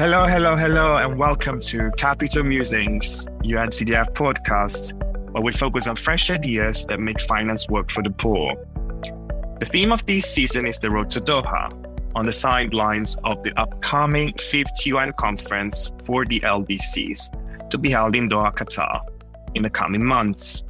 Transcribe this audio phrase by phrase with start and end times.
[0.00, 4.94] Hello, hello, hello, and welcome to Capital Musings, UNCDF podcast,
[5.30, 8.54] where we focus on fresh ideas that make finance work for the poor.
[9.58, 11.70] The theme of this season is the road to Doha,
[12.14, 18.16] on the sidelines of the upcoming fifth UN conference for the LDCs to be held
[18.16, 19.02] in Doha, Qatar,
[19.54, 20.64] in the coming months.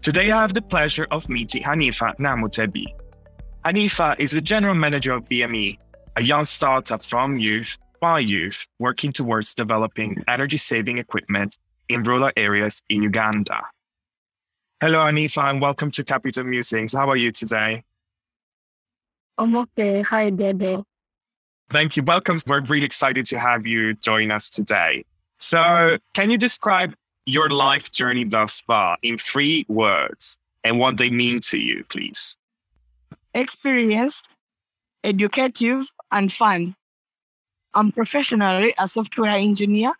[0.00, 2.86] Today, I have the pleasure of meeting Hanifa Namutebi.
[3.66, 5.76] Hanifa is the general manager of BME,
[6.16, 12.30] a young startup from youth by youth working towards developing energy saving equipment in rural
[12.36, 13.60] areas in Uganda.
[14.80, 16.92] Hello, Anifa, and welcome to Capital Musings.
[16.92, 17.82] How are you today?
[19.38, 20.02] I'm okay.
[20.02, 20.82] Hi, Dede.
[21.70, 22.02] Thank you.
[22.02, 22.38] Welcome.
[22.46, 25.04] We're really excited to have you join us today.
[25.38, 26.94] So, can you describe
[27.26, 32.36] your life journey thus far in three words and what they mean to you, please?
[33.34, 34.26] Experienced,
[35.04, 36.74] educative, and fun.
[37.76, 39.92] I'm professionally a software engineer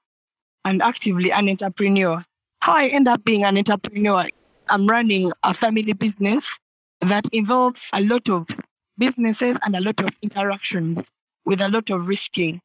[0.65, 2.25] and actively an entrepreneur.
[2.63, 4.27] How I end up being an entrepreneur,
[4.71, 6.51] I'm running a family business
[7.03, 8.47] that involves a lot of
[8.97, 11.11] businesses and a lot of interactions
[11.45, 12.63] with a lot of risking.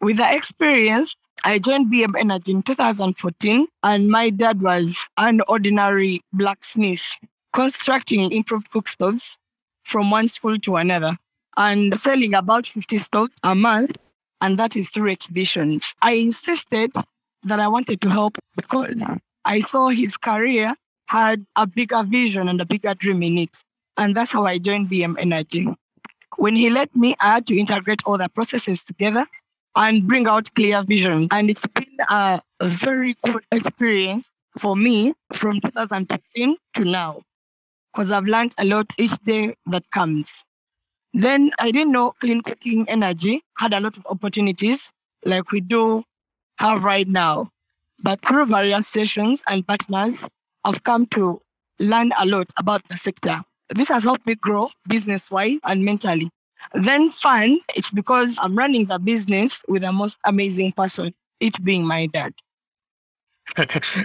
[0.00, 6.20] With the experience, I joined BM Energy in 2014, and my dad was an ordinary
[6.32, 7.16] blacksmith,
[7.52, 9.36] constructing improved cookstoves
[9.82, 11.18] from one school to another
[11.56, 13.96] and selling about 50 stocks a month
[14.42, 15.94] and that is through exhibitions.
[16.02, 16.90] I insisted
[17.44, 18.94] that I wanted to help because
[19.44, 20.74] I saw his career
[21.06, 23.56] had a bigger vision and a bigger dream in it.
[23.96, 25.68] And that's how I joined BM Energy.
[26.36, 29.26] When he let me, I had to integrate all the processes together
[29.76, 31.28] and bring out clear vision.
[31.30, 37.20] And it's been a very good experience for me from 2015 to now
[37.92, 40.32] because I've learned a lot each day that comes.
[41.14, 44.92] Then I didn't know clean cooking energy had a lot of opportunities
[45.24, 46.04] like we do
[46.58, 47.50] have right now.
[47.98, 50.28] But through various sessions and partners,
[50.64, 51.40] I've come to
[51.78, 53.42] learn a lot about the sector.
[53.68, 56.30] This has helped me grow business wise and mentally.
[56.74, 61.86] Then fun, it's because I'm running the business with the most amazing person, it being
[61.86, 62.34] my dad.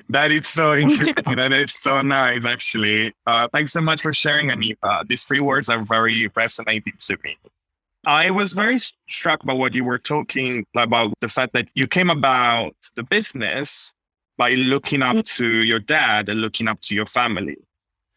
[0.09, 1.40] that is so interesting.
[1.40, 3.14] And it's so nice actually.
[3.25, 7.38] Uh, thanks so much for sharing Hanifa these three words are very resonating to me.
[8.06, 12.09] I was very struck by what you were talking about the fact that you came
[12.09, 13.94] about the business
[14.38, 17.58] by looking up to your dad and looking up to your family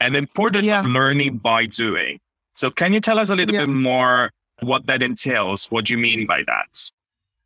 [0.00, 0.80] and the importance yeah.
[0.80, 2.18] of learning by doing.
[2.54, 3.66] So can you tell us a little yeah.
[3.66, 5.66] bit more what that entails?
[5.66, 6.90] What do you mean by that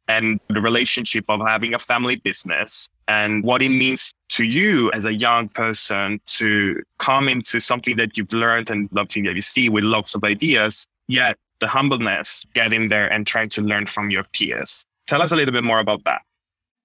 [0.09, 5.05] and the relationship of having a family business and what it means to you as
[5.05, 9.69] a young person to come into something that you've learned and something that you see
[9.69, 14.25] with lots of ideas, yet the humbleness, getting there and trying to learn from your
[14.33, 14.85] peers.
[15.07, 16.23] Tell us a little bit more about that.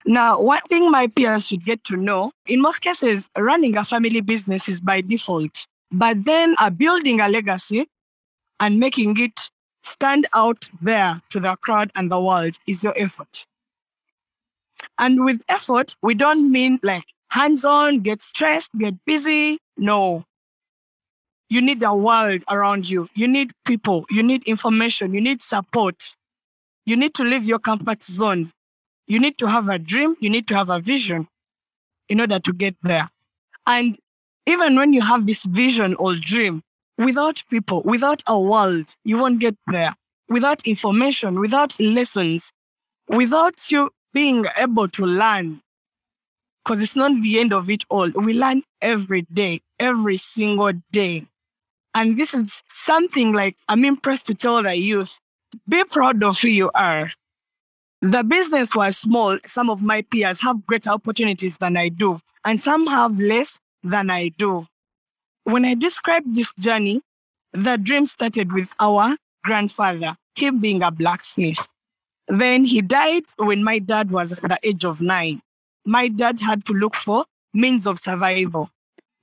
[0.06, 4.22] Now, one thing my peers should get to know in most cases, running a family
[4.22, 5.68] business is by default.
[5.92, 7.88] But then uh, building a legacy
[8.60, 9.50] and making it
[9.90, 13.46] stand out there to the crowd and the world is your effort.
[14.98, 19.60] And with effort, we don't mean like hands on, get stressed, get busy.
[19.78, 20.26] No.
[21.50, 23.10] You need the world around you.
[23.16, 24.06] You need people.
[24.10, 25.14] You need information.
[25.14, 26.16] You need support.
[26.86, 28.52] You need to leave your comfort zone.
[29.08, 30.16] You need to have a dream.
[30.20, 31.28] You need to have a vision
[32.08, 33.10] in order to get there.
[33.66, 33.98] And
[34.46, 36.64] even when you have this vision or dream,
[37.00, 39.96] without people, without a world, you won't get there.
[40.28, 42.52] Without information, without lessons,
[43.08, 45.62] without you being able to learn,
[46.64, 48.12] because it's not the end of it all.
[48.12, 51.26] We learn every day, every single day.
[51.96, 55.20] And this is something like I'm impressed to tell the youth
[55.68, 57.12] be proud of who you are.
[58.02, 59.40] The business was small.
[59.48, 64.12] Some of my peers have greater opportunities than I do, and some have less than
[64.12, 64.68] I do.
[65.50, 67.02] When I describe this journey,
[67.54, 71.68] the dream started with our grandfather, him being a blacksmith.
[72.28, 75.42] Then he died when my dad was at the age of nine.
[75.88, 78.70] My dad had to look for means of survival.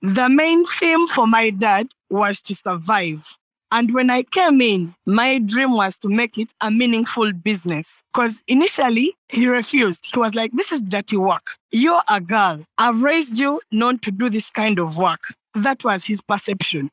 [0.03, 3.25] The main theme for my dad was to survive.
[3.71, 8.03] And when I came in, my dream was to make it a meaningful business.
[8.13, 10.09] Because initially, he refused.
[10.13, 11.57] He was like, This is dirty work.
[11.71, 12.65] You're a girl.
[12.79, 15.21] I've raised you not to do this kind of work.
[15.57, 16.91] That was his perception.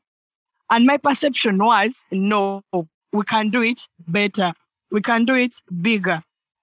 [0.70, 2.62] And my perception was no,
[3.12, 4.54] we can do it better.
[4.90, 6.22] We can do it bigger.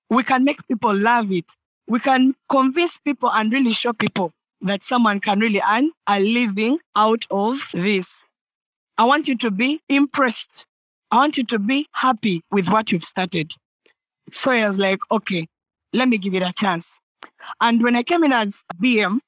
[0.09, 1.55] We can make people love it.
[1.87, 6.79] We can convince people and really show people that someone can really earn a living
[6.95, 8.23] out of this.
[8.97, 10.65] I want you to be impressed.
[11.11, 13.53] I want you to be happy with what you've started.
[14.31, 15.47] So I was like, okay,
[15.93, 16.99] let me give it a chance.
[17.59, 19.19] And when I came in as BM,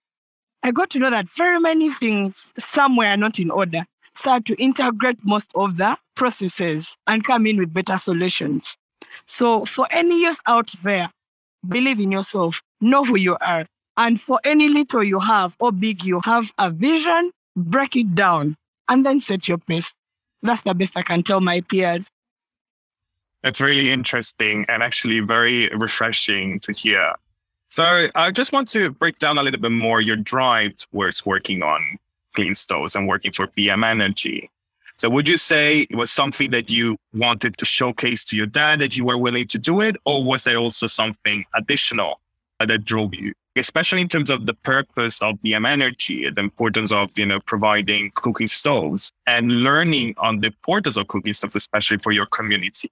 [0.66, 3.84] I got to know that very many things somewhere are not in order.
[4.16, 8.78] Start to integrate most of the processes and come in with better solutions.
[9.26, 11.10] So for any youth out there,
[11.68, 13.66] believe in yourself, know who you are.
[13.98, 18.56] And for any little you have or big you have a vision, break it down
[18.88, 19.94] and then set your pace.
[20.42, 22.10] That's the best I can tell my peers.
[23.42, 27.14] That's really interesting and actually very refreshing to hear.
[27.74, 31.64] So I just want to break down a little bit more your drive towards working
[31.64, 31.98] on
[32.36, 34.52] clean stoves and working for BM Energy.
[35.00, 38.78] So would you say it was something that you wanted to showcase to your dad
[38.78, 39.98] that you were willing to do it?
[40.06, 42.20] Or was there also something additional
[42.60, 43.34] that drove you?
[43.56, 48.12] Especially in terms of the purpose of BM Energy, the importance of, you know, providing
[48.14, 52.92] cooking stoves and learning on the importance of cooking stoves, especially for your community.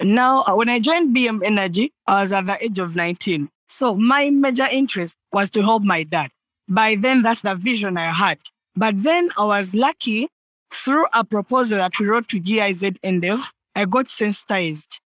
[0.00, 3.50] Now, when I joined BM Energy, I was at the age of 19.
[3.68, 6.30] So my major interest was to help my dad.
[6.68, 8.38] By then, that's the vision I had.
[8.76, 10.28] But then I was lucky
[10.72, 15.00] through a proposal that we wrote to GIZ EnDev, I got sensitized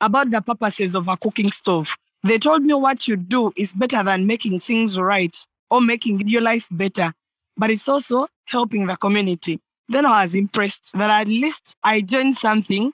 [0.00, 1.96] about the purposes of a cooking stove.
[2.24, 5.36] They told me what you do is better than making things right
[5.70, 7.12] or making your life better,
[7.56, 9.60] but it's also helping the community.
[9.88, 12.92] Then I was impressed that at least I joined something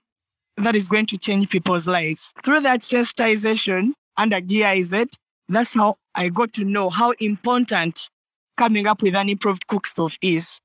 [0.57, 2.33] that is going to change people's lives.
[2.43, 5.07] Through that sensitization under GIZ,
[5.49, 8.11] that's how I got to know how important
[8.57, 10.59] coming up with an improved cook stove is.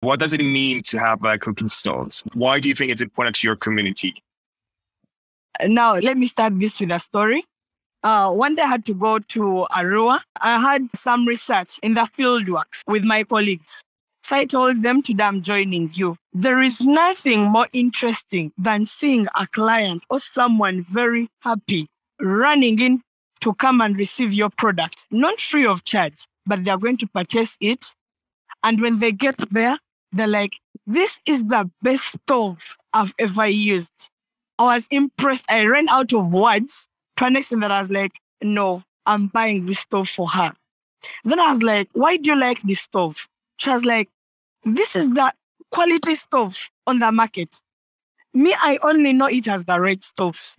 [0.00, 2.24] What does it mean to have uh, cooking stoves?
[2.34, 4.14] Why do you think it's important to your community?
[5.64, 7.44] Now, let me start this with a story.
[8.02, 10.20] Uh, one day I had to go to Arua.
[10.40, 13.80] I had some research in the field work with my colleagues.
[14.24, 16.16] So I told them today I'm joining you.
[16.32, 21.88] There is nothing more interesting than seeing a client or someone very happy
[22.22, 23.02] running in
[23.40, 27.56] to come and receive your product, not free of charge, but they're going to purchase
[27.60, 27.94] it.
[28.62, 29.78] And when they get there,
[30.12, 30.52] they're like,
[30.86, 33.90] this is the best stove I've ever used.
[34.58, 35.44] I was impressed.
[35.48, 36.86] I ran out of words
[37.16, 40.52] to an extent that I was like, no, I'm buying this stove for her.
[41.24, 43.28] Then I was like, why do you like this stove?
[43.56, 44.08] She was like,
[44.64, 45.32] this is the
[45.70, 47.58] quality stove on the market.
[48.34, 50.56] Me, I only know it as the red stove.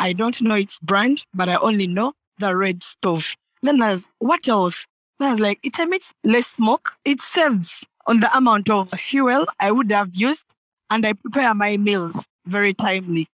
[0.00, 3.36] I don't know its brand, but I only know the red stove.
[3.62, 4.86] Then there's what else?
[5.20, 6.94] Was like, it emits less smoke.
[7.04, 10.46] It saves on the amount of fuel I would have used,
[10.88, 13.28] and I prepare my meals very timely.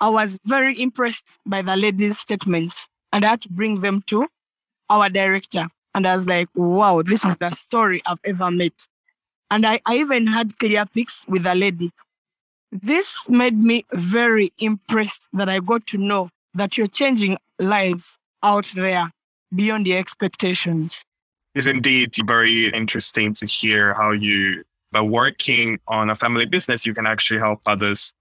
[0.00, 4.26] I was very impressed by the lady's statements, and I had to bring them to
[4.88, 5.68] our director.
[5.94, 8.86] And I was like, wow, this is the story I've ever met.
[9.50, 11.90] And I, I even had clear pics with the lady.
[12.70, 18.66] This made me very impressed that I got to know that you're changing lives out
[18.74, 19.10] there
[19.54, 21.02] beyond your expectations.
[21.54, 26.94] It's indeed very interesting to hear how you, by working on a family business, you
[26.94, 28.12] can actually help others.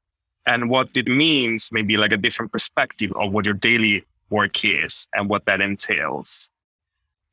[0.46, 5.10] And what it means, maybe like a different perspective of what your daily work is
[5.14, 6.50] and what that entails.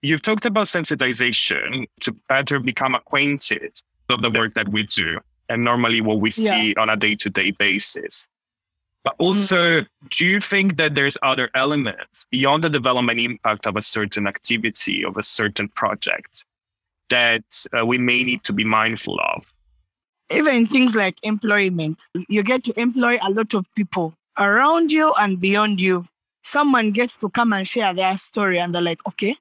[0.03, 5.65] You've talked about sensitization to better become acquainted of the work that we do and
[5.65, 6.81] normally what we see yeah.
[6.83, 8.29] on a day to day basis.
[9.05, 13.83] But also, do you think that there's other elements beyond the development impact of a
[13.83, 16.47] certain activity, of a certain project,
[17.11, 17.45] that
[17.79, 19.53] uh, we may need to be mindful of?
[20.31, 25.39] Even things like employment, you get to employ a lot of people around you and
[25.39, 26.07] beyond you.
[26.43, 29.37] Someone gets to come and share their story, and they're like, okay,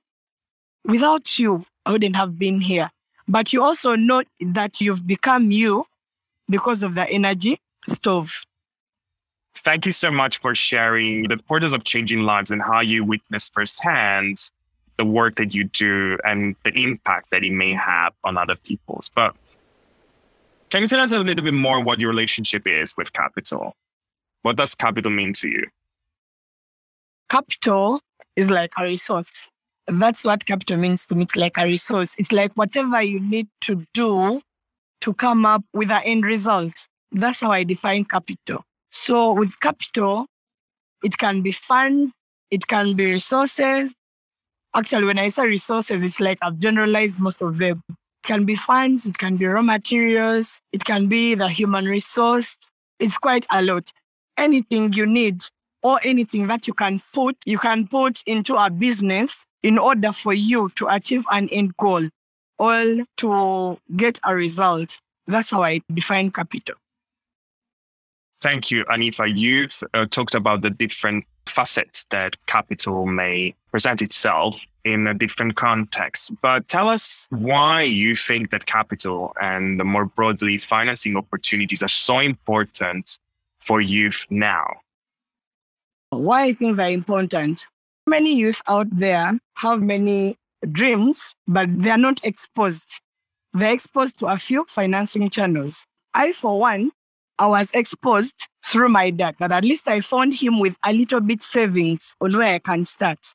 [0.83, 2.91] without you, I wouldn't have been here.
[3.29, 5.85] But you also know that you've become you
[6.49, 8.43] because of the energy stove.
[9.55, 13.49] Thank you so much for sharing the importance of changing lives and how you witness
[13.53, 14.37] firsthand
[14.97, 19.09] the work that you do and the impact that it may have on other people's.
[19.13, 19.35] But
[20.69, 23.75] can you tell us a little bit more what your relationship is with capital?
[24.41, 25.67] What does capital mean to you?
[27.29, 27.99] Capital
[28.35, 29.49] is like a resource.
[29.87, 31.23] That's what capital means to me.
[31.23, 32.15] It's like a resource.
[32.17, 34.41] It's like whatever you need to do
[35.03, 36.87] to come up with an end result.
[37.11, 38.63] That's how I define capital.
[38.89, 40.27] So with capital,
[41.03, 42.13] it can be funds,
[42.49, 43.93] it can be resources.
[44.73, 47.83] Actually, when I say resources, it's like I've generalized most of them.
[47.89, 52.55] It can be funds, it can be raw materials, it can be the human resource.
[52.97, 53.91] It's quite a lot.
[54.37, 55.43] Anything you need
[55.81, 60.33] or anything that you can put, you can put into a business in order for
[60.33, 62.07] you to achieve an end goal
[62.63, 64.97] or to get a result.
[65.27, 66.75] That's how I define capital.
[68.41, 69.29] Thank you, Anifa.
[69.33, 75.55] You've uh, talked about the different facets that capital may present itself in a different
[75.55, 76.31] context.
[76.41, 82.19] But tell us why you think that capital and more broadly financing opportunities are so
[82.19, 83.19] important
[83.59, 84.67] for youth now.
[86.11, 87.65] Why I think they're important.
[88.07, 90.37] Many youth out there have many
[90.71, 93.01] dreams, but they are not exposed.
[93.53, 95.85] They're exposed to a few financing channels.
[96.13, 96.91] I, for one,
[97.37, 101.19] I was exposed through my dad that at least I found him with a little
[101.19, 103.33] bit savings on where I can start.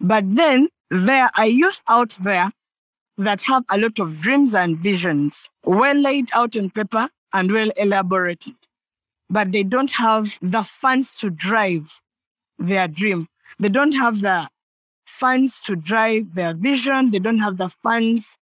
[0.00, 2.50] But then there are youth out there
[3.16, 7.70] that have a lot of dreams and visions, well laid out on paper and well
[7.76, 8.54] elaborated,
[9.28, 12.00] but they don't have the funds to drive
[12.58, 13.26] their dream.
[13.58, 14.48] They don't have the
[15.18, 17.10] funds to drive their vision.
[17.10, 18.36] They don't have the funds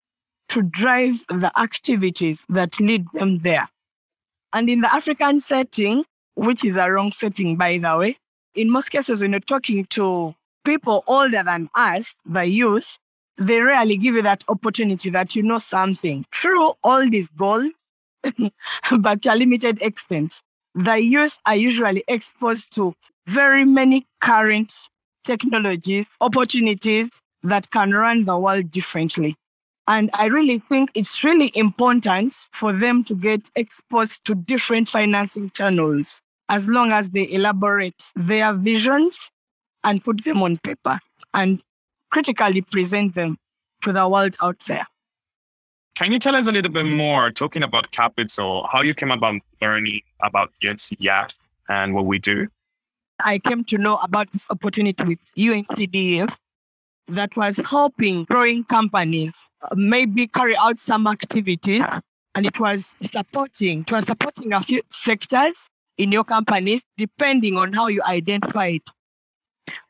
[0.49, 3.69] to drive the activities that lead them there.
[4.53, 8.17] And in the African setting, which is a wrong setting, by the way,
[8.55, 12.99] in most cases, when you're talking to people older than us, the youth,
[13.39, 16.25] they rarely give you that opportunity that you know something.
[16.35, 17.73] Through all this gold,
[19.01, 20.43] but to a limited extent,
[20.75, 22.95] the youth are usually exposed to
[23.27, 24.73] very many current
[25.25, 27.11] technologies, opportunities
[27.43, 29.37] that can run the world differently.
[29.89, 35.51] And I really think it's really important for them to get exposed to different financing
[35.51, 39.19] channels as long as they elaborate their visions
[39.83, 40.99] and put them on paper
[41.35, 41.63] and
[42.11, 43.39] critically present them
[43.83, 44.87] to the world out there.
[45.97, 49.35] Can you tell us a little bit more, talking about capital, how you came about
[49.61, 51.37] learning about UNCDF
[51.69, 52.49] and what we do?
[53.25, 56.37] I came to know about this opportunity with UNCDF
[57.09, 61.83] that was helping growing companies uh, maybe carry out some activities
[62.35, 67.73] and it was supporting it was supporting a few sectors in your companies depending on
[67.73, 68.89] how you identify it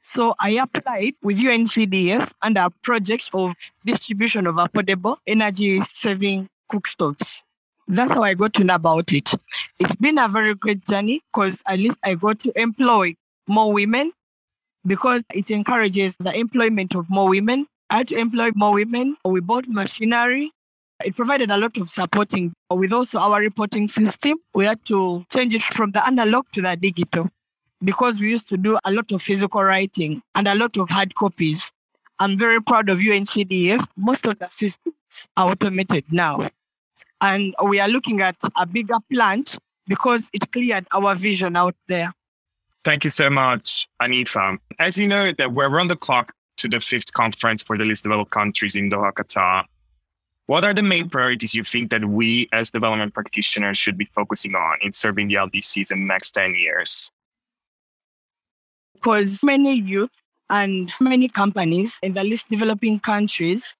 [0.03, 7.43] so I applied with UNCDF under a project of distribution of affordable energy saving cookstoves.
[7.89, 9.33] That's how I got to know about it.
[9.79, 13.15] It's been a very great journey because at least I got to employ
[13.49, 14.13] more women
[14.87, 17.67] because it encourages the employment of more women.
[17.91, 19.17] I had to employ more women.
[19.25, 20.53] We bought machinery.
[21.05, 24.39] It provided a lot of supporting with also our reporting system.
[24.55, 27.29] We had to change it from the analog to the digital
[27.83, 31.15] because we used to do a lot of physical writing and a lot of hard
[31.15, 31.73] copies.
[32.19, 33.85] I'm very proud of UNCDF.
[33.97, 34.95] Most of the systems
[35.37, 36.49] are automated now.
[37.21, 42.13] And we are looking at a bigger plant because it cleared our vision out there.
[42.85, 44.59] Thank you so much, Anifa.
[44.79, 48.03] As you know, that we're on the clock to the fifth conference for the least
[48.03, 49.65] developed countries in Doha, Qatar.
[50.47, 54.55] What are the main priorities you think that we as development practitioners should be focusing
[54.55, 57.11] on in serving the LDCs in the next 10 years?
[59.03, 60.11] because many youth
[60.49, 63.77] and many companies in the least developing countries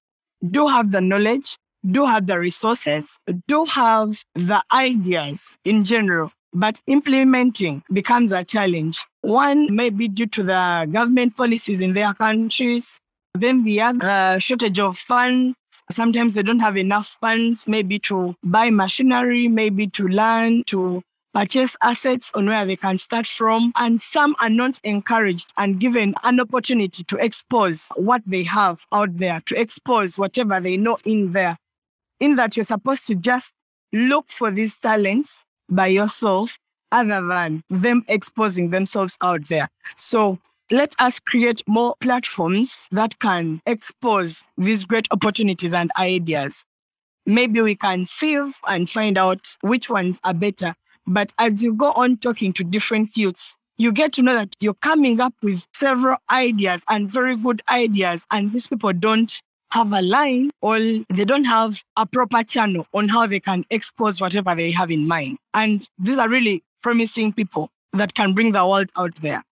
[0.51, 1.57] do have the knowledge,
[1.89, 3.17] do have the resources,
[3.47, 9.05] do have the ideas in general, but implementing becomes a challenge.
[9.21, 12.99] One may be due to the government policies in their countries,
[13.33, 15.55] then we the other shortage of funds.
[15.91, 21.01] Sometimes they don't have enough funds, maybe to buy machinery, maybe to learn, to
[21.33, 23.73] purchase assets on where they can start from.
[23.75, 29.17] And some are not encouraged and given an opportunity to expose what they have out
[29.17, 31.57] there, to expose whatever they know in there.
[32.19, 33.51] In that you're supposed to just
[33.91, 35.43] look for these talents
[35.75, 36.57] by yourself
[36.91, 39.69] other than them exposing themselves out there.
[39.97, 40.39] So
[40.71, 46.63] let us create more platforms that can expose these great opportunities and ideas.
[47.25, 50.75] Maybe we can sieve and find out which ones are better
[51.05, 54.75] but as you go on talking to different youths, you get to know that you're
[54.75, 58.25] coming up with several ideas and very good ideas.
[58.31, 59.41] And these people don't
[59.73, 64.21] have a line or they don't have a proper channel on how they can expose
[64.21, 65.39] whatever they have in mind.
[65.55, 69.43] And these are really promising people that can bring the world out there.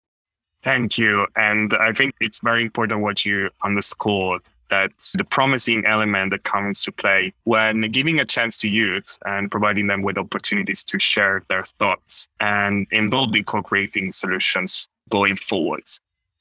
[0.63, 1.27] Thank you.
[1.37, 6.83] And I think it's very important what you underscored that the promising element that comes
[6.85, 11.43] to play when giving a chance to youth and providing them with opportunities to share
[11.49, 15.99] their thoughts and involved in co-creating solutions going forwards.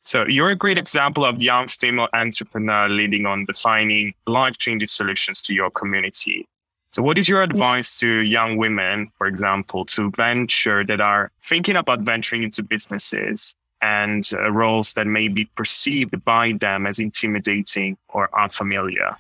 [0.10, 5.54] So you're a great example of young female entrepreneur leading on defining life-changing solutions to
[5.54, 6.48] your community.
[6.94, 11.76] So what is your advice to young women, for example, to venture that are thinking
[11.76, 17.96] about venturing into businesses and uh, roles that may be perceived by them as intimidating
[18.08, 19.16] or unfamiliar?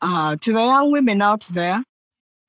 [0.00, 1.84] Uh, to the young women out there,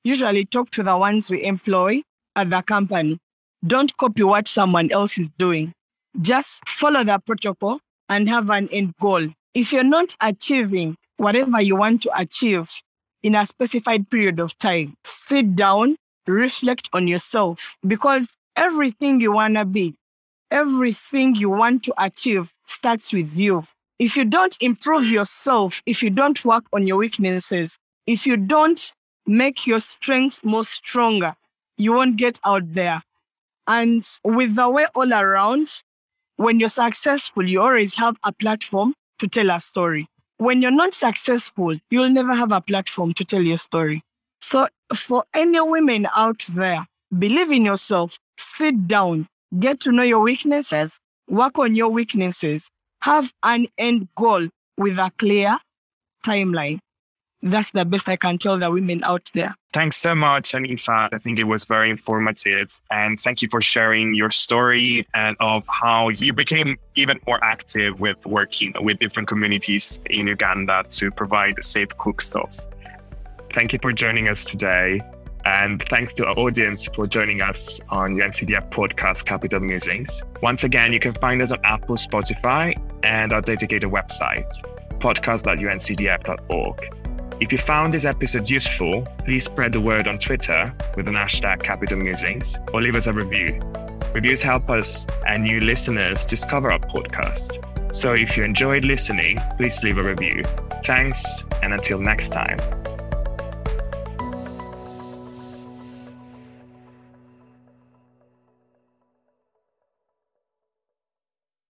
[0.02, 2.02] usually talk to the ones we employ
[2.34, 3.16] at the company.
[3.64, 5.72] Don't copy what someone else is doing.
[6.20, 9.28] Just follow the protocol and have an end goal.
[9.54, 12.70] If you're not achieving whatever you want to achieve
[13.22, 19.56] in a specified period of time, sit down, reflect on yourself because everything you want
[19.56, 19.94] to be,
[20.50, 23.66] everything you want to achieve starts with you.
[23.98, 28.92] If you don't improve yourself, if you don't work on your weaknesses, if you don't
[29.26, 31.34] make your strengths more stronger,
[31.76, 33.02] you won't get out there.
[33.66, 35.82] And with the way all around,
[36.36, 40.06] when you're successful, you always have a platform to tell a story.
[40.38, 44.02] When you're not successful, you'll never have a platform to tell your story.
[44.40, 46.86] So, for any women out there,
[47.16, 49.26] believe in yourself, sit down,
[49.58, 50.98] get to know your weaknesses,
[51.28, 52.68] work on your weaknesses,
[53.02, 55.58] have an end goal with a clear
[56.26, 56.80] timeline
[57.44, 59.54] that's the best I can tell the women out there.
[59.72, 61.08] Thanks so much, Anifa.
[61.12, 62.80] I think it was very informative.
[62.90, 68.00] And thank you for sharing your story and of how you became even more active
[68.00, 72.66] with working with different communities in Uganda to provide safe cookstoves.
[73.52, 75.00] Thank you for joining us today.
[75.44, 80.22] And thanks to our audience for joining us on UNCDF podcast Capital Musings.
[80.40, 84.50] Once again, you can find us on Apple, Spotify, and our dedicated website,
[85.00, 87.03] podcast.uncdf.org.
[87.44, 91.62] If you found this episode useful, please spread the word on Twitter with the hashtag
[91.62, 93.60] Capital Musings or leave us a review.
[94.14, 97.94] Reviews help us and new listeners discover our podcast.
[97.94, 100.42] So if you enjoyed listening, please leave a review.
[100.86, 102.56] Thanks, and until next time.